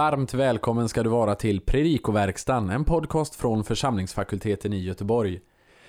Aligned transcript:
Varmt 0.00 0.34
välkommen 0.34 0.88
ska 0.88 1.02
du 1.02 1.10
vara 1.10 1.34
till 1.34 1.60
Predikoverkstan, 1.60 2.70
en 2.70 2.84
podcast 2.84 3.34
från 3.34 3.64
församlingsfakulteten 3.64 4.72
i 4.72 4.78
Göteborg. 4.78 5.40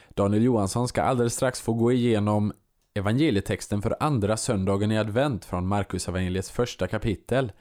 Daniel 0.10 0.44
Johansson 0.44 0.88
ska 0.88 1.02
alldeles 1.02 1.34
strax 1.34 1.62
få 1.62 1.74
gå 1.74 1.92
igenom 1.92 2.54
evangelietexten 2.94 3.82
för 3.82 3.96
andra 4.00 4.38
söndagen 4.38 4.92
i 4.92 4.98
advent 4.98 5.46
från 5.46 5.68
Markus 5.68 6.08
evangeliets 6.08 6.52
första 6.52 6.88
kapitel. 6.88 7.52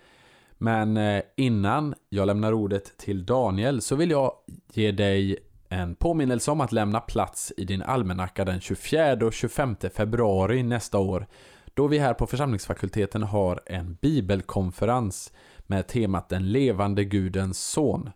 Men 0.59 0.97
eh, 0.97 1.23
innan 1.37 1.95
jag 2.09 2.27
lämnar 2.27 2.53
ordet 2.53 2.99
till 2.99 3.27
Daniel 3.27 3.81
så 3.81 3.97
vill 3.97 4.11
jag 4.11 4.33
ge 4.73 4.93
dig 4.93 5.37
en 5.69 5.95
påminnelse 5.95 6.51
om 6.51 6.61
att 6.61 6.73
lämna 6.73 7.01
plats 7.01 7.53
i 7.57 7.65
din 7.65 7.83
almanacka 7.83 8.45
den 8.45 8.61
24 8.61 9.27
och 9.27 9.33
25 9.33 9.77
februari 9.95 10.63
nästa 10.63 10.99
år 10.99 11.27
då 11.75 11.87
vi 11.87 11.99
här 11.99 12.15
på 12.15 12.27
församlingsfakulteten 12.27 13.23
har 13.23 13.61
en 13.67 13.99
bibelkonferens 14.01 15.33
med 15.71 15.87
temat 15.87 16.29
Den 16.29 16.53
levande 16.53 17.05
Gudens 17.05 17.59
son. 17.59 18.11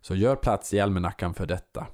Så 0.00 0.14
gör 0.14 0.36
plats 0.36 0.74
i 0.74 0.80
almanackan 0.80 1.34
för 1.34 1.46
detta. 1.46 1.86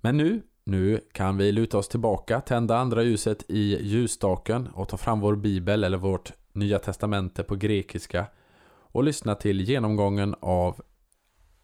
Men 0.00 0.16
nu, 0.16 0.42
nu 0.64 1.00
kan 1.12 1.36
vi 1.36 1.52
luta 1.52 1.78
oss 1.78 1.88
tillbaka, 1.88 2.40
tända 2.40 2.76
andra 2.76 3.02
ljuset 3.02 3.44
i 3.48 3.78
ljusstaken 3.82 4.68
och 4.74 4.88
ta 4.88 4.96
fram 4.96 5.20
vår 5.20 5.36
bibel 5.36 5.84
eller 5.84 5.98
vårt 5.98 6.32
Nya 6.52 6.78
Testamente 6.78 7.42
på 7.42 7.56
grekiska 7.56 8.26
och 8.92 9.04
lyssna 9.04 9.34
till 9.34 9.60
genomgången 9.60 10.34
av 10.40 10.80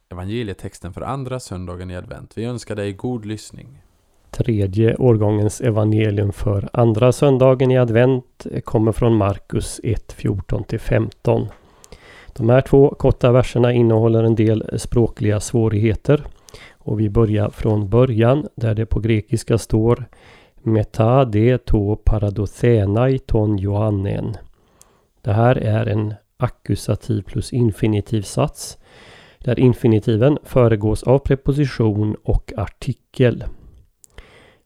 evangelietexten 0.09 0.93
för 0.93 1.01
andra 1.01 1.41
söndagen 1.41 1.91
i 1.91 1.97
advent. 1.97 2.39
Vi 2.39 2.45
önskar 2.45 2.77
dig 2.77 2.93
god 2.93 3.25
lyssning. 3.25 3.83
Tredje 4.31 4.97
årgångens 4.97 5.61
evangelium 5.61 6.33
för 6.33 6.69
andra 6.73 7.13
söndagen 7.13 7.71
i 7.71 7.79
advent 7.79 8.47
kommer 8.65 8.93
från 8.93 9.17
Markus 9.17 9.81
1, 9.85 10.15
14-15. 10.19 11.49
De 12.37 12.49
här 12.49 12.61
två 12.61 12.95
korta 12.99 13.33
verserna 13.33 13.73
innehåller 13.73 14.25
en 14.25 14.35
del 14.35 14.79
språkliga 14.79 15.41
svårigheter. 15.41 16.25
Och 16.73 17.01
vi 17.01 17.11
börjar 17.11 17.51
från 17.51 17.89
början 17.89 18.47
där 18.55 18.75
det 18.75 18.87
på 18.87 19.01
grekiska 19.01 19.59
står 19.59 20.09
Meta 20.63 21.25
de 21.25 21.59
to 21.59 21.97
paradothenai 21.97 23.19
ton 23.19 23.59
Johannen. 23.59 24.37
Det 25.23 25.33
här 25.33 25.57
är 25.57 25.87
en 25.87 26.15
ackusativ 26.37 27.23
plus 27.23 27.53
infinitiv 27.53 28.23
sats 28.23 28.79
där 29.39 29.59
infinitiven 29.59 30.39
föregås 30.43 31.03
av 31.03 31.19
preposition 31.19 32.17
och 32.23 32.53
artikel. 32.57 33.45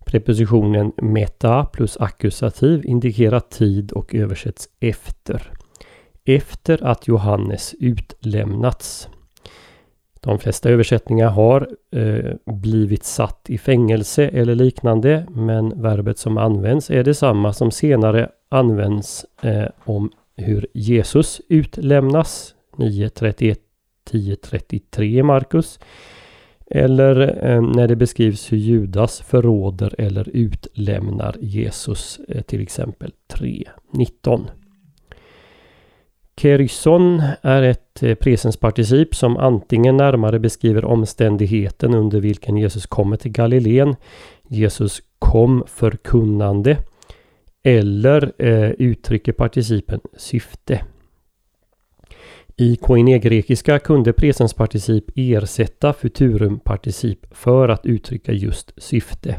Prepositionen 0.04 0.92
meta 0.96 1.64
plus 1.64 1.96
ackusativ 1.96 2.84
indikerar 2.84 3.40
tid 3.40 3.92
och 3.92 4.14
översätts 4.14 4.68
efter. 4.80 5.59
Efter 6.24 6.84
att 6.84 7.08
Johannes 7.08 7.74
utlämnats. 7.78 9.08
De 10.20 10.38
flesta 10.38 10.70
översättningar 10.70 11.28
har 11.28 11.68
eh, 11.92 12.54
blivit 12.54 13.04
satt 13.04 13.50
i 13.50 13.58
fängelse 13.58 14.28
eller 14.28 14.54
liknande 14.54 15.26
men 15.30 15.82
verbet 15.82 16.18
som 16.18 16.38
används 16.38 16.90
är 16.90 17.04
detsamma 17.04 17.52
som 17.52 17.70
senare 17.70 18.28
används 18.48 19.26
eh, 19.42 19.66
om 19.84 20.10
hur 20.36 20.66
Jesus 20.74 21.40
utlämnas 21.48 22.54
9.31 22.76 23.56
10.33 24.10 25.02
i 25.02 25.22
Markus. 25.22 25.80
Eller 26.66 27.44
eh, 27.46 27.62
när 27.62 27.88
det 27.88 27.96
beskrivs 27.96 28.52
hur 28.52 28.58
Judas 28.58 29.20
förråder 29.20 29.94
eller 29.98 30.28
utlämnar 30.28 31.36
Jesus, 31.40 32.20
eh, 32.28 32.42
till 32.42 32.62
exempel 32.62 33.12
3.19. 33.32 34.46
Keryson 36.40 37.22
är 37.42 37.62
ett 37.62 38.02
eh, 38.02 38.14
presensparticip 38.14 39.14
som 39.14 39.36
antingen 39.36 39.96
närmare 39.96 40.38
beskriver 40.38 40.84
omständigheten 40.84 41.94
under 41.94 42.20
vilken 42.20 42.56
Jesus 42.56 42.86
kommer 42.86 43.16
till 43.16 43.32
Galileen. 43.32 43.96
Jesus 44.48 45.02
kom 45.18 45.64
förkunnande. 45.66 46.76
Eller 47.62 48.32
eh, 48.38 48.70
uttrycker 48.70 49.32
participen 49.32 50.00
syfte. 50.16 50.84
I 52.56 52.76
koine-grekiska 52.76 53.78
kunde 53.78 54.12
presensparticip 54.12 55.04
ersätta 55.16 55.92
futurumparticip 55.92 57.26
för 57.30 57.68
att 57.68 57.86
uttrycka 57.86 58.32
just 58.32 58.82
syfte. 58.82 59.36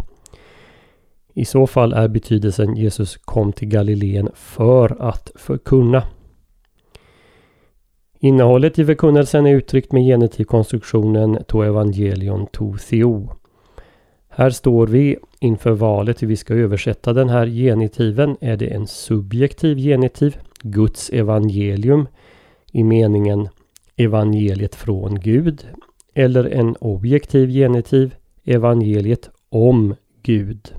I 1.34 1.46
så 1.46 1.68
fall 1.68 1.94
är 1.94 2.08
betydelsen 2.08 2.76
Jesus 2.76 3.18
kom 3.18 3.54
till 3.54 3.68
Galileen 3.68 4.30
för 4.36 4.98
att 5.00 5.32
förkunna. 5.36 6.04
Innehållet 8.24 8.80
i 8.80 8.86
förkunnelsen 8.86 9.46
är 9.46 9.56
uttryckt 9.56 9.92
med 9.92 10.04
genitivkonstruktionen 10.04 11.44
to 11.48 11.62
evangelion 11.64 12.48
to 12.48 12.78
theo. 12.90 13.30
Här 14.30 14.50
står 14.50 14.88
vi 14.88 15.18
inför 15.40 15.72
valet 15.72 16.22
hur 16.22 16.28
vi 16.28 16.36
ska 16.36 16.54
översätta 16.54 17.14
den 17.14 17.30
här 17.30 17.48
genitiven. 17.48 18.38
Är 18.42 18.58
det 18.58 18.68
en 18.68 18.88
subjektiv 18.88 19.78
genitiv, 19.78 20.38
Guds 20.62 21.10
evangelium, 21.10 22.08
i 22.72 22.84
meningen 22.84 23.50
evangeliet 23.96 24.76
från 24.76 25.20
Gud 25.20 25.68
eller 26.14 26.44
en 26.44 26.76
objektiv 26.76 27.50
genitiv 27.50 28.16
evangeliet 28.46 29.30
om 29.50 29.96
Gud. 30.24 30.74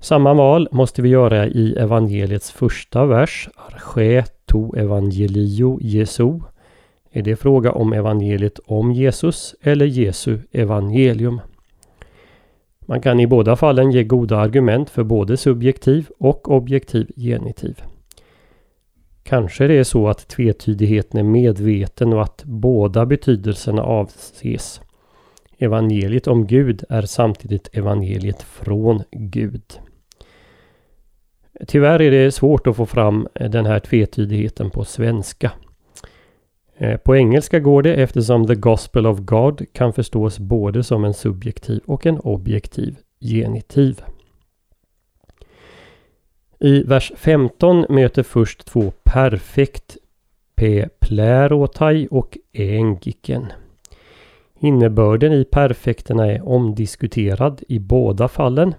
Samma 0.00 0.34
val 0.34 0.68
måste 0.72 1.02
vi 1.02 1.08
göra 1.08 1.46
i 1.46 1.74
evangeliets 1.78 2.50
första 2.50 3.06
vers, 3.06 3.48
Arche 3.56 4.24
to 4.52 4.76
evangelio 4.76 5.78
Jesu. 5.80 6.40
Är 7.10 7.22
det 7.22 7.36
fråga 7.36 7.72
om 7.72 7.92
evangeliet 7.92 8.58
om 8.66 8.92
Jesus 8.92 9.54
eller 9.62 9.86
Jesu 9.86 10.38
evangelium? 10.52 11.40
Man 12.80 13.00
kan 13.00 13.20
i 13.20 13.26
båda 13.26 13.56
fallen 13.56 13.90
ge 13.90 14.04
goda 14.04 14.36
argument 14.36 14.90
för 14.90 15.04
både 15.04 15.36
subjektiv 15.36 16.08
och 16.18 16.50
objektiv 16.50 17.10
genitiv. 17.16 17.82
Kanske 19.22 19.66
det 19.66 19.74
är 19.74 19.84
så 19.84 20.08
att 20.08 20.28
tvetydigheten 20.28 21.20
är 21.20 21.24
medveten 21.24 22.12
och 22.12 22.22
att 22.22 22.44
båda 22.44 23.06
betydelserna 23.06 23.82
avses. 23.82 24.80
Evangeliet 25.58 26.26
om 26.26 26.46
Gud 26.46 26.84
är 26.88 27.02
samtidigt 27.02 27.68
evangeliet 27.72 28.42
från 28.42 29.02
Gud. 29.10 29.62
Tyvärr 31.66 32.02
är 32.02 32.10
det 32.10 32.32
svårt 32.32 32.66
att 32.66 32.76
få 32.76 32.86
fram 32.86 33.28
eh, 33.34 33.50
den 33.50 33.66
här 33.66 33.78
tvetydigheten 33.78 34.70
på 34.70 34.84
svenska. 34.84 35.52
Eh, 36.76 36.96
på 36.96 37.16
engelska 37.16 37.60
går 37.60 37.82
det 37.82 37.94
eftersom 37.94 38.46
The 38.46 38.54
Gospel 38.54 39.06
of 39.06 39.18
God 39.18 39.66
kan 39.72 39.92
förstås 39.92 40.38
både 40.38 40.82
som 40.82 41.04
en 41.04 41.14
subjektiv 41.14 41.80
och 41.86 42.06
en 42.06 42.20
objektiv 42.20 42.96
genitiv. 43.20 44.02
I 46.58 46.82
vers 46.82 47.12
15 47.16 47.86
möter 47.88 48.22
först 48.22 48.66
två 48.66 48.92
perfekt 49.02 49.96
P 50.54 50.88
plärotai 51.00 52.08
och 52.10 52.38
engiken. 52.52 53.52
Innebörden 54.60 55.32
i 55.32 55.44
perfekterna 55.44 56.26
är 56.26 56.48
omdiskuterad 56.48 57.62
i 57.68 57.78
båda 57.78 58.28
fallen. 58.28 58.74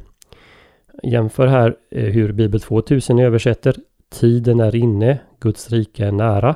Jämför 1.03 1.47
här 1.47 1.75
eh, 1.91 2.03
hur 2.03 2.31
Bibel 2.31 2.59
2000 2.59 3.19
översätter 3.19 3.75
Tiden 4.09 4.59
är 4.59 4.75
inne, 4.75 5.19
Guds 5.39 5.71
rike 5.71 6.05
är 6.05 6.11
nära. 6.11 6.55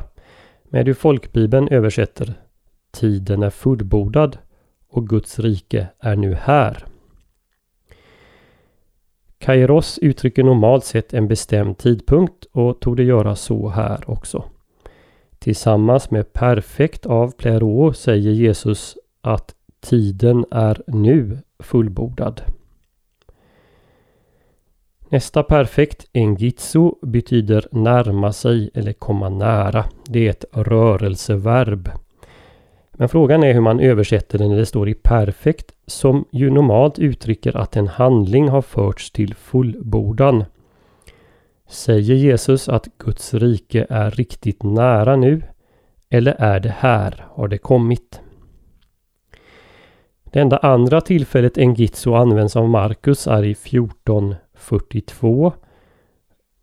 Med 0.64 0.86
hur 0.86 0.94
folkbibeln 0.94 1.68
översätter 1.68 2.34
Tiden 2.92 3.44
är 3.44 3.50
fullbordad 3.50 4.38
och 4.90 5.08
Guds 5.10 5.40
rike 5.40 5.88
är 6.00 6.16
nu 6.16 6.34
här. 6.34 6.86
Kairos 9.38 9.98
uttrycker 9.98 10.44
normalt 10.44 10.86
sett 10.86 11.14
en 11.14 11.28
bestämd 11.28 11.78
tidpunkt 11.78 12.46
och 12.52 12.80
tog 12.80 12.98
det 12.98 13.04
göra 13.04 13.36
så 13.36 13.70
här 13.70 14.10
också. 14.10 14.44
Tillsammans 15.40 16.12
med 16.12 16.34
perfekt 16.34 17.06
av 17.06 17.32
plero 17.32 17.94
säger 17.94 18.32
Jesus 18.32 18.98
att 19.22 19.56
tiden 19.80 20.46
är 20.52 20.82
nu 20.88 21.38
fullbordad. 21.60 22.42
Nästa 25.10 25.44
perfekt, 25.44 26.06
engitsu, 26.14 26.92
betyder 27.02 27.68
närma 27.72 28.34
sig 28.34 28.70
eller 28.74 28.94
komma 28.94 29.30
nära. 29.30 29.86
Det 30.06 30.26
är 30.28 30.30
ett 30.30 30.46
rörelseverb. 30.52 31.90
Men 32.92 33.10
frågan 33.10 33.44
är 33.44 33.54
hur 33.54 33.62
man 33.62 33.80
översätter 33.80 34.38
det 34.38 34.48
när 34.48 34.58
det 34.58 34.66
står 34.66 34.90
i 34.90 34.94
perfekt 34.94 35.74
som 35.86 36.26
ju 36.32 36.50
normalt 36.50 37.00
uttrycker 37.00 37.58
att 37.58 37.76
en 37.76 37.88
handling 37.88 38.50
har 38.50 38.62
förts 38.62 39.12
till 39.12 39.36
fullbordan. 39.36 40.46
Säger 41.70 42.16
Jesus 42.16 42.70
att 42.70 42.88
Guds 42.98 43.34
rike 43.34 43.88
är 43.90 44.12
riktigt 44.12 44.64
nära 44.64 45.16
nu? 45.16 45.42
Eller 46.10 46.36
är 46.40 46.60
det 46.60 46.76
här, 46.80 47.26
har 47.30 47.48
det 47.48 47.58
kommit? 47.58 48.22
Det 50.24 50.40
enda 50.40 50.58
andra 50.58 51.02
tillfället 51.02 51.58
engitso 51.58 52.14
används 52.14 52.56
av 52.56 52.70
Markus 52.70 53.28
är 53.28 53.44
i 53.44 53.56
42 54.58 55.54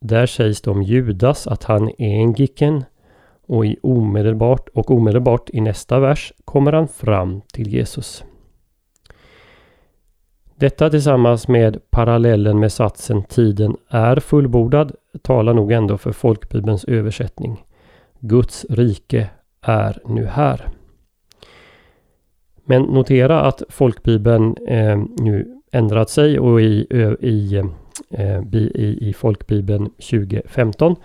Där 0.01 0.27
sägs 0.27 0.61
det 0.61 0.71
om 0.71 0.83
Judas 0.83 1.47
att 1.47 1.65
han 1.65 1.89
är 1.89 2.15
en 2.15 2.33
gicken 2.33 2.85
och, 3.47 3.67
i 3.67 3.77
omedelbart, 3.83 4.69
och 4.69 4.91
omedelbart 4.91 5.51
i 5.51 5.61
nästa 5.61 6.01
vers 6.01 6.33
kommer 6.45 6.73
han 6.73 6.89
fram 6.89 7.41
till 7.53 7.69
Jesus. 7.69 8.25
Detta 10.57 10.91
tillsammans 10.91 11.49
med 11.49 11.91
parallellen 11.91 12.61
med 12.61 12.73
satsen 12.73 13.23
tiden 13.23 13.77
är 13.89 14.17
fullbordad 14.17 14.93
talar 15.23 15.55
nog 15.55 15.73
ändå 15.73 15.99
för 15.99 16.13
folkbibelns 16.13 16.85
översättning. 16.85 17.65
Guds 18.21 18.67
rike 18.71 19.31
är 19.61 19.99
nu 20.05 20.27
här. 20.27 20.69
Men 22.65 22.83
notera 22.83 23.41
att 23.41 23.63
folkbibeln 23.69 24.57
eh, 24.69 25.03
nu 25.19 25.61
ändrat 25.73 26.11
sig 26.11 26.39
och 26.39 26.61
i, 26.61 26.87
i, 27.21 27.57
eh, 27.57 27.65
Eh, 28.19 28.55
i, 28.55 29.13
folkbibeln 29.13 29.91
2015 29.91 30.97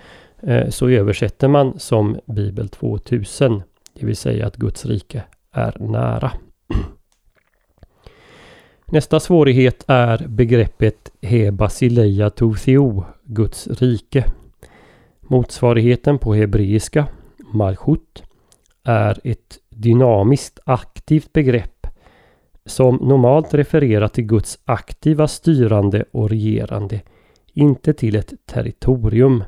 eh, 0.41 0.69
så 0.69 0.89
översätter 0.89 1.47
man 1.47 1.79
som 1.79 2.19
Bibel 2.25 2.69
2000. 2.69 3.61
Det 3.94 4.06
vill 4.06 4.15
säga 4.15 4.47
att 4.47 4.56
Guds 4.56 4.85
rike 4.85 5.23
är 5.51 5.77
nära. 5.79 6.31
Nästa 8.85 9.19
svårighet 9.19 9.83
är 9.88 10.27
begreppet 10.27 11.11
He 11.21 11.51
Basileia 11.51 12.29
Guds 13.23 13.67
rike. 13.67 14.25
Motsvarigheten 15.19 16.17
på 16.17 16.33
hebreiska, 16.33 17.07
Malchut, 17.53 18.23
är 18.83 19.19
ett 19.23 19.57
dynamiskt 19.69 20.59
aktivt 20.65 21.33
begrepp 21.33 21.78
som 22.69 22.95
normalt 22.95 23.54
refererar 23.54 24.07
till 24.07 24.24
Guds 24.24 24.60
aktiva 24.66 25.27
styrande 25.27 26.06
och 26.12 26.30
regerande, 26.30 27.01
inte 27.54 27.94
till 27.94 28.16
ett 28.16 28.33
territorium. 28.45 29.44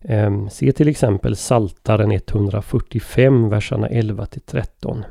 Ehm, 0.00 0.50
se 0.50 0.72
till 0.72 0.88
exempel 0.88 1.36
Saltaren 1.36 2.12
145, 2.12 3.48
verserna 3.48 3.88
11 3.88 4.26
till 4.26 4.40
13. 4.40 5.04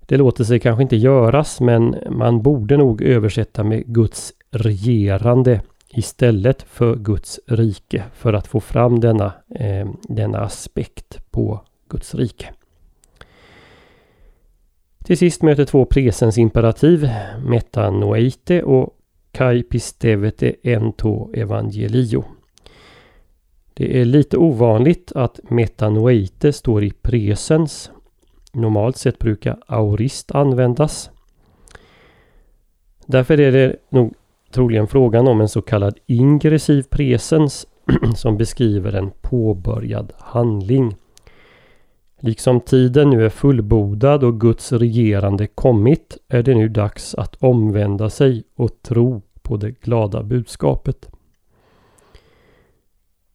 Det 0.00 0.16
låter 0.16 0.44
sig 0.44 0.60
kanske 0.60 0.82
inte 0.82 0.96
göras 0.96 1.60
men 1.60 1.96
man 2.10 2.42
borde 2.42 2.76
nog 2.76 3.02
översätta 3.02 3.64
med 3.64 3.86
Guds 3.86 4.32
regerande 4.50 5.60
istället 5.88 6.62
för 6.62 6.96
Guds 6.96 7.40
rike 7.46 8.04
för 8.14 8.32
att 8.32 8.46
få 8.46 8.60
fram 8.60 9.00
denna, 9.00 9.32
eh, 9.54 9.88
denna 10.02 10.38
aspekt 10.38 11.30
på 11.30 11.60
Guds 11.88 12.14
rike. 12.14 12.54
Till 15.08 15.18
sist 15.18 15.42
möter 15.42 15.64
två 15.64 15.84
presens 15.84 16.38
imperativ, 16.38 17.08
metanoite 17.44 18.62
och 18.62 18.96
kai 19.32 19.62
pistevete 19.62 20.54
ento 20.62 21.30
evangelio. 21.34 22.24
Det 23.74 24.00
är 24.00 24.04
lite 24.04 24.36
ovanligt 24.36 25.12
att 25.14 25.40
metanoite 25.50 26.52
står 26.52 26.84
i 26.84 26.90
presens 26.90 27.90
Normalt 28.52 28.96
sett 28.96 29.18
brukar 29.18 29.58
aurist 29.66 30.30
användas. 30.30 31.10
Därför 33.06 33.40
är 33.40 33.52
det 33.52 33.76
nog 33.90 34.14
troligen 34.50 34.86
frågan 34.86 35.28
om 35.28 35.40
en 35.40 35.48
så 35.48 35.62
kallad 35.62 35.98
ingressiv 36.06 36.82
presens 36.82 37.66
som 38.16 38.36
beskriver 38.36 38.92
en 38.92 39.10
påbörjad 39.20 40.12
handling. 40.18 40.96
Liksom 42.20 42.60
tiden 42.60 43.10
nu 43.10 43.24
är 43.24 43.28
fullbordad 43.28 44.24
och 44.24 44.40
Guds 44.40 44.72
regerande 44.72 45.46
kommit 45.46 46.18
är 46.28 46.42
det 46.42 46.54
nu 46.54 46.68
dags 46.68 47.14
att 47.14 47.36
omvända 47.40 48.10
sig 48.10 48.44
och 48.56 48.82
tro 48.82 49.22
på 49.42 49.56
det 49.56 49.70
glada 49.70 50.22
budskapet. 50.22 51.10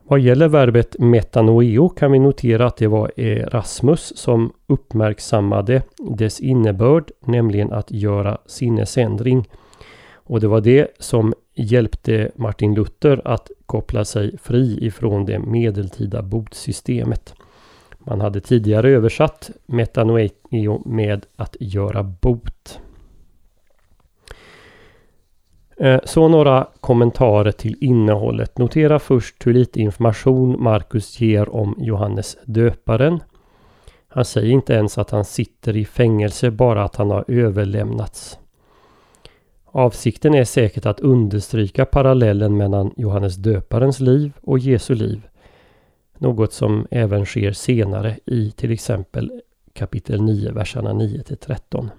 Vad 0.03 0.19
gäller 0.19 0.47
verbet 0.47 0.95
metanoeo 0.99 1.89
kan 1.89 2.11
vi 2.11 2.19
notera 2.19 2.65
att 2.65 2.77
det 2.77 2.87
var 2.87 3.19
Erasmus 3.19 4.17
som 4.17 4.53
uppmärksammade 4.67 5.81
dess 5.97 6.39
innebörd, 6.39 7.11
nämligen 7.19 7.71
att 7.73 7.91
göra 7.91 8.37
sinnesändring. 8.45 9.49
Och 10.13 10.39
det 10.39 10.47
var 10.47 10.61
det 10.61 10.87
som 10.99 11.33
hjälpte 11.55 12.31
Martin 12.35 12.75
Luther 12.75 13.21
att 13.25 13.51
koppla 13.65 14.05
sig 14.05 14.37
fri 14.37 14.77
ifrån 14.85 15.25
det 15.25 15.39
medeltida 15.39 16.21
botsystemet. 16.21 17.33
Man 18.05 18.21
hade 18.21 18.41
tidigare 18.41 18.89
översatt 18.89 19.51
metanoeo 19.65 20.81
med 20.85 21.25
att 21.35 21.55
göra 21.59 22.03
bot. 22.03 22.79
Eh, 25.77 25.99
så 26.03 26.27
några 26.27 26.67
kommentarer 26.79 27.51
till 27.51 27.75
innehållet. 27.81 28.57
Notera 28.57 28.99
först 28.99 29.47
hur 29.47 29.53
lite 29.53 29.79
information 29.79 30.63
Markus 30.63 31.21
ger 31.21 31.49
om 31.49 31.75
Johannes 31.77 32.37
döparen. 32.45 33.19
Han 34.07 34.25
säger 34.25 34.51
inte 34.51 34.73
ens 34.73 34.97
att 34.97 35.09
han 35.09 35.25
sitter 35.25 35.77
i 35.77 35.85
fängelse, 35.85 36.51
bara 36.51 36.83
att 36.83 36.95
han 36.95 37.09
har 37.09 37.25
överlämnats. 37.27 38.39
Avsikten 39.65 40.33
är 40.33 40.43
säkert 40.43 40.85
att 40.85 40.99
understryka 40.99 41.85
parallellen 41.85 42.57
mellan 42.57 42.93
Johannes 42.97 43.35
döparens 43.35 43.99
liv 43.99 44.33
och 44.41 44.59
Jesu 44.59 44.95
liv. 44.95 45.21
Något 46.17 46.53
som 46.53 46.87
även 46.91 47.25
sker 47.25 47.51
senare 47.51 48.17
i 48.25 48.51
till 48.51 48.71
exempel 48.71 49.41
kapitel 49.73 50.21
9, 50.21 50.51
verserna 50.51 50.93
9 50.93 51.23
till 51.23 51.37
13. 51.37 51.89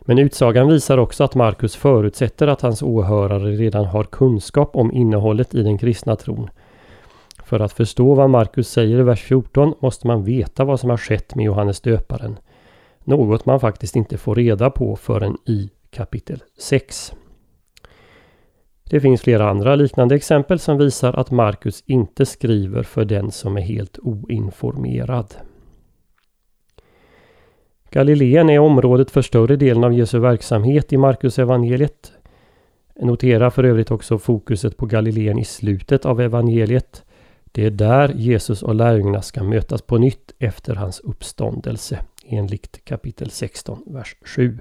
Men 0.00 0.18
utsagan 0.18 0.68
visar 0.68 0.98
också 0.98 1.24
att 1.24 1.34
Markus 1.34 1.76
förutsätter 1.76 2.46
att 2.46 2.60
hans 2.60 2.82
åhörare 2.82 3.50
redan 3.50 3.84
har 3.84 4.04
kunskap 4.04 4.76
om 4.76 4.92
innehållet 4.92 5.54
i 5.54 5.62
den 5.62 5.78
kristna 5.78 6.16
tron. 6.16 6.50
För 7.44 7.60
att 7.60 7.72
förstå 7.72 8.14
vad 8.14 8.30
Markus 8.30 8.68
säger 8.68 8.98
i 8.98 9.02
vers 9.02 9.22
14 9.22 9.74
måste 9.80 10.06
man 10.06 10.24
veta 10.24 10.64
vad 10.64 10.80
som 10.80 10.90
har 10.90 10.96
skett 10.96 11.34
med 11.34 11.44
Johannes 11.44 11.80
döparen. 11.80 12.38
Något 13.04 13.46
man 13.46 13.60
faktiskt 13.60 13.96
inte 13.96 14.18
får 14.18 14.34
reda 14.34 14.70
på 14.70 14.96
förrän 14.96 15.36
i 15.46 15.70
kapitel 15.90 16.42
6. 16.58 17.12
Det 18.90 19.00
finns 19.00 19.20
flera 19.20 19.50
andra 19.50 19.74
liknande 19.74 20.14
exempel 20.14 20.58
som 20.58 20.78
visar 20.78 21.12
att 21.12 21.30
Markus 21.30 21.82
inte 21.86 22.26
skriver 22.26 22.82
för 22.82 23.04
den 23.04 23.30
som 23.30 23.56
är 23.56 23.60
helt 23.60 23.98
oinformerad. 23.98 25.34
Galileen 27.90 28.50
är 28.50 28.58
området 28.58 29.10
för 29.10 29.22
större 29.22 29.56
delen 29.56 29.84
av 29.84 29.92
Jesu 29.92 30.18
verksamhet 30.18 30.92
i 30.92 30.96
Markus 30.96 31.38
evangeliet. 31.38 32.12
Notera 33.00 33.50
för 33.50 33.64
övrigt 33.64 33.90
också 33.90 34.18
fokuset 34.18 34.76
på 34.76 34.86
Galileen 34.86 35.38
i 35.38 35.44
slutet 35.44 36.06
av 36.06 36.20
evangeliet. 36.20 37.04
Det 37.44 37.66
är 37.66 37.70
där 37.70 38.12
Jesus 38.14 38.62
och 38.62 38.74
lärjungarna 38.74 39.22
ska 39.22 39.42
mötas 39.42 39.82
på 39.82 39.98
nytt 39.98 40.32
efter 40.38 40.74
hans 40.74 41.00
uppståndelse 41.00 41.98
enligt 42.26 42.84
kapitel 42.84 43.30
16, 43.30 43.82
vers 43.86 44.16
7. 44.22 44.58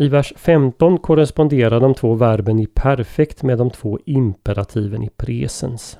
I 0.00 0.08
vers 0.08 0.32
15 0.36 0.98
korresponderar 0.98 1.80
de 1.80 1.94
två 1.94 2.14
verben 2.14 2.58
i 2.58 2.66
perfekt 2.66 3.42
med 3.42 3.58
de 3.58 3.70
två 3.70 3.98
imperativen 4.06 5.02
i 5.02 5.08
presens. 5.16 5.98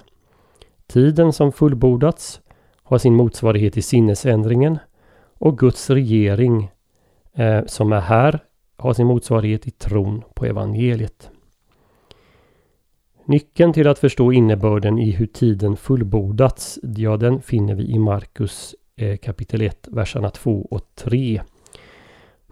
Tiden 0.87 1.33
som 1.33 1.52
fullbordats 1.52 2.40
har 2.83 2.99
sin 2.99 3.14
motsvarighet 3.14 3.76
i 3.76 3.83
sinnesändringen 3.83 4.78
och 5.38 5.59
Guds 5.59 5.90
regering 5.90 6.71
eh, 7.35 7.64
som 7.66 7.92
är 7.92 8.00
här 8.00 8.45
har 8.76 8.92
sin 8.92 9.07
motsvarighet 9.07 9.66
i 9.66 9.71
tron 9.71 10.23
på 10.35 10.47
evangeliet. 10.47 11.30
Nyckeln 13.25 13.73
till 13.73 13.88
att 13.88 13.99
förstå 13.99 14.33
innebörden 14.33 14.99
i 14.99 15.11
hur 15.11 15.26
tiden 15.26 15.76
fullbordats, 15.76 16.78
ja 16.83 17.16
den 17.16 17.42
finner 17.42 17.75
vi 17.75 17.90
i 17.90 17.99
Markus 17.99 18.75
eh, 18.97 19.16
kapitel 19.16 19.62
1, 19.62 19.88
verserna 19.90 20.30
2 20.30 20.66
och 20.71 20.80
3. 20.95 21.40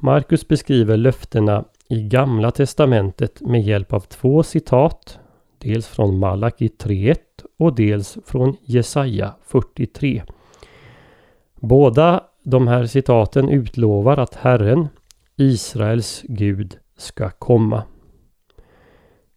Markus 0.00 0.48
beskriver 0.48 0.96
löftena 0.96 1.64
i 1.88 2.02
Gamla 2.02 2.50
Testamentet 2.50 3.40
med 3.40 3.62
hjälp 3.62 3.92
av 3.92 4.00
två 4.00 4.42
citat 4.42 5.18
Dels 5.58 5.86
från 5.86 6.18
Malaki 6.18 6.68
3.1 6.68 7.16
och 7.58 7.74
dels 7.74 8.18
från 8.26 8.56
Jesaja 8.62 9.34
43. 9.42 10.22
Båda 11.54 12.24
de 12.42 12.68
här 12.68 12.86
citaten 12.86 13.48
utlovar 13.48 14.16
att 14.16 14.34
Herren, 14.34 14.88
Israels 15.36 16.22
Gud, 16.28 16.78
ska 16.96 17.30
komma. 17.30 17.82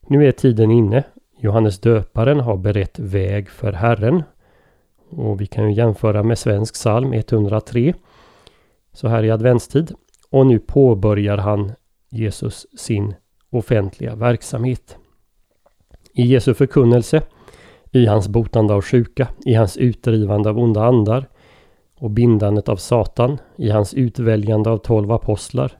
Nu 0.07 0.27
är 0.27 0.31
tiden 0.31 0.71
inne. 0.71 1.03
Johannes 1.37 1.79
döparen 1.79 2.39
har 2.39 2.57
berett 2.57 2.99
väg 2.99 3.49
för 3.49 3.71
Herren. 3.71 4.23
Och 5.09 5.41
vi 5.41 5.45
kan 5.47 5.69
ju 5.69 5.73
jämföra 5.73 6.23
med 6.23 6.37
svensk 6.39 6.73
psalm 6.73 7.13
103. 7.13 7.93
Så 8.93 9.07
här 9.07 9.23
i 9.23 9.31
adventstid. 9.31 9.95
Och 10.31 10.45
nu 10.45 10.59
påbörjar 10.59 11.38
han 11.38 11.71
Jesus 12.09 12.67
sin 12.77 13.15
offentliga 13.50 14.15
verksamhet 14.15 14.97
i 16.13 16.21
Jesu 16.21 16.53
förkunnelse, 16.53 17.21
i 17.91 18.05
hans 18.05 18.27
botande 18.27 18.73
av 18.73 18.81
sjuka, 18.81 19.27
i 19.45 19.53
hans 19.53 19.77
utdrivande 19.77 20.50
av 20.50 20.59
onda 20.59 20.83
andar 20.85 21.27
och 21.97 22.11
bindandet 22.11 22.69
av 22.69 22.75
Satan, 22.75 23.38
i 23.57 23.69
hans 23.69 23.93
utväljande 23.93 24.69
av 24.69 24.77
tolv 24.77 25.11
apostlar, 25.11 25.79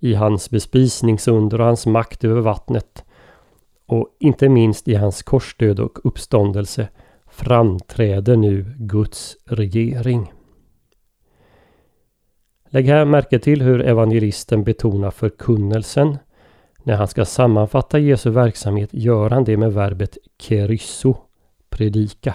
i 0.00 0.14
hans 0.14 0.50
bespisningsunder 0.50 1.60
och 1.60 1.66
hans 1.66 1.86
makt 1.86 2.24
över 2.24 2.40
vattnet 2.40 3.04
och 3.86 4.08
inte 4.20 4.48
minst 4.48 4.88
i 4.88 4.94
hans 4.94 5.22
korsdöd 5.22 5.80
och 5.80 6.06
uppståndelse 6.06 6.88
framträder 7.26 8.36
nu 8.36 8.74
Guds 8.78 9.36
regering. 9.44 10.32
Lägg 12.74 12.86
här 12.86 13.04
märke 13.04 13.38
till 13.38 13.62
hur 13.62 13.80
evangelisten 13.80 14.64
betonar 14.64 15.10
förkunnelsen. 15.10 16.18
När 16.82 16.96
han 16.96 17.08
ska 17.08 17.24
sammanfatta 17.24 17.98
Jesu 17.98 18.30
verksamhet 18.30 18.88
gör 18.92 19.30
han 19.30 19.44
det 19.44 19.56
med 19.56 19.72
verbet 19.72 20.18
kerysso, 20.38 21.16
predika. 21.68 22.34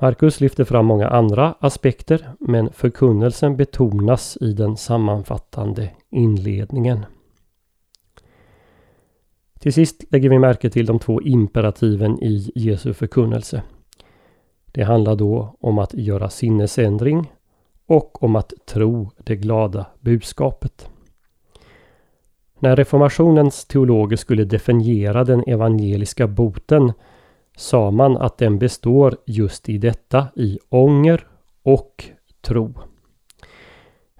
Markus 0.00 0.40
lyfter 0.40 0.64
fram 0.64 0.86
många 0.86 1.08
andra 1.08 1.54
aspekter 1.60 2.32
men 2.40 2.72
förkunnelsen 2.72 3.56
betonas 3.56 4.38
i 4.40 4.52
den 4.52 4.76
sammanfattande 4.76 5.90
inledningen. 6.10 7.04
Till 9.58 9.72
sist 9.72 10.04
lägger 10.10 10.30
vi 10.30 10.38
märke 10.38 10.70
till 10.70 10.86
de 10.86 10.98
två 10.98 11.22
imperativen 11.22 12.22
i 12.22 12.52
Jesu 12.54 12.94
förkunnelse. 12.94 13.62
Det 14.72 14.82
handlar 14.82 15.16
då 15.16 15.56
om 15.60 15.78
att 15.78 15.94
göra 15.94 16.30
sinnesändring 16.30 17.28
och 17.92 18.22
om 18.22 18.36
att 18.36 18.52
tro 18.66 19.10
det 19.16 19.36
glada 19.36 19.86
budskapet. 20.00 20.88
När 22.58 22.76
reformationens 22.76 23.64
teologer 23.64 24.16
skulle 24.16 24.44
definiera 24.44 25.24
den 25.24 25.44
evangeliska 25.46 26.26
boten 26.26 26.92
sa 27.56 27.90
man 27.90 28.16
att 28.16 28.38
den 28.38 28.58
består 28.58 29.16
just 29.26 29.68
i 29.68 29.78
detta, 29.78 30.28
i 30.36 30.58
ånger 30.68 31.26
och 31.62 32.04
tro. 32.40 32.74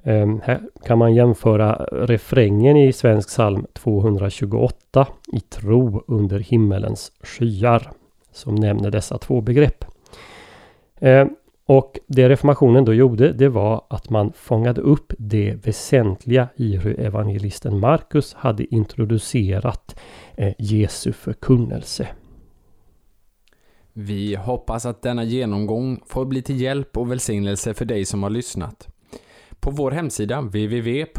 Ehm, 0.03 0.41
här 0.45 0.61
kan 0.85 0.99
man 0.99 1.15
jämföra 1.15 1.75
refrängen 1.93 2.77
i 2.77 2.93
Svensk 2.93 3.29
psalm 3.29 3.67
228 3.73 5.07
i 5.33 5.41
tro 5.41 6.05
under 6.07 6.39
himmelens 6.39 7.13
skyar 7.21 7.93
som 8.33 8.55
nämner 8.55 8.91
dessa 8.91 9.19
två 9.19 9.41
begrepp. 9.41 9.85
Ehm, 11.01 11.37
och 11.73 11.99
det 12.07 12.29
reformationen 12.29 12.85
då 12.85 12.95
gjorde 12.95 13.33
det 13.33 13.49
var 13.49 13.85
att 13.91 14.11
man 14.11 14.33
fångade 14.33 14.81
upp 14.81 15.13
det 15.19 15.67
väsentliga 15.67 16.49
i 16.57 16.77
hur 16.77 17.01
evangelisten 17.01 17.81
Markus 17.81 18.35
hade 18.35 18.75
introducerat 18.75 20.01
eh, 20.37 20.55
Jesu 20.59 21.13
förkunnelse. 21.13 22.09
Vi 23.93 24.35
hoppas 24.35 24.87
att 24.87 25.03
denna 25.03 25.25
genomgång 25.25 26.01
får 26.07 26.25
bli 26.25 26.43
till 26.43 26.61
hjälp 26.61 26.97
och 26.97 27.11
välsignelse 27.11 27.75
för 27.75 27.85
dig 27.85 28.05
som 28.05 28.23
har 28.23 28.31
lyssnat. 28.31 28.89
På 29.61 29.71
vår 29.71 29.91
hemsida 29.91 30.41
www.ffg.se 30.41 31.19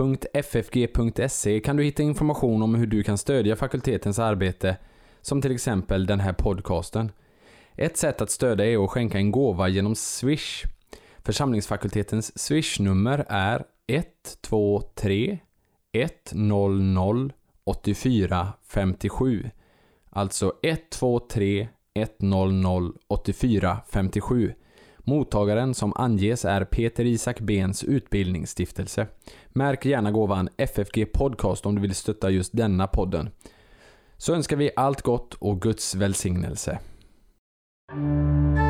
kan 1.60 1.76
du 1.76 1.84
hitta 1.84 2.04
information 2.04 2.62
om 2.62 2.76
hur 2.76 2.88
du 2.88 3.04
kan 3.04 3.18
stödja 3.18 3.56
fakultetens 3.56 4.20
arbete, 4.20 4.78
som 5.22 5.42
till 5.42 5.52
exempel 5.52 6.06
den 6.06 6.20
här 6.20 6.34
podcasten. 6.34 7.12
Ett 7.76 7.98
sätt 7.98 8.22
att 8.22 8.30
stödja 8.30 8.66
är 8.66 8.84
att 8.84 8.90
skänka 8.90 9.18
en 9.18 9.32
gåva 9.32 9.68
genom 9.68 9.96
Swish. 9.96 10.64
Församlingsfakultetens 11.24 12.40
Swish-nummer 12.40 13.26
är 13.30 13.64
123 13.88 15.40
100 15.94 17.30
84 17.64 18.54
57. 18.68 19.50
Alltså 20.10 20.54
123 20.64 21.68
100 21.94 22.92
84 23.08 23.78
57. 23.92 24.54
Mottagaren 24.98 25.74
som 25.74 25.94
anges 25.96 26.46
är 26.46 26.66
Peter 26.66 27.06
Isak 27.06 27.40
Bens 27.40 27.84
utbildningsstiftelse. 27.84 29.08
Märk 29.48 29.86
gärna 29.86 30.12
gåvan 30.12 30.50
FFG 30.58 31.06
Podcast 31.14 31.66
om 31.66 31.76
du 31.76 31.82
vill 31.82 31.96
stötta 31.96 32.30
just 32.30 32.58
denna 32.58 32.88
podden. 32.88 33.30
Så 34.18 34.34
önskar 34.34 34.58
vi 34.58 34.72
allt 34.76 35.02
gott 35.02 35.34
och 35.34 35.62
Guds 35.62 35.96
välsignelse. 35.96 36.80
Thank 37.94 38.58
you. 38.58 38.63